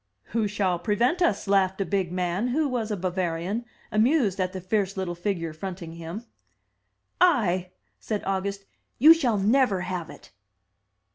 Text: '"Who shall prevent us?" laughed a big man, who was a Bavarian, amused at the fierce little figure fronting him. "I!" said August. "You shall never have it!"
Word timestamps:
'"Who 0.33 0.47
shall 0.47 0.79
prevent 0.79 1.21
us?" 1.21 1.47
laughed 1.47 1.79
a 1.79 1.85
big 1.85 2.11
man, 2.11 2.47
who 2.47 2.67
was 2.67 2.89
a 2.89 2.97
Bavarian, 2.97 3.65
amused 3.91 4.39
at 4.39 4.51
the 4.51 4.59
fierce 4.59 4.97
little 4.97 5.13
figure 5.13 5.53
fronting 5.53 5.93
him. 5.93 6.25
"I!" 7.21 7.69
said 7.99 8.23
August. 8.25 8.65
"You 8.97 9.13
shall 9.13 9.37
never 9.37 9.81
have 9.81 10.09
it!" 10.09 10.31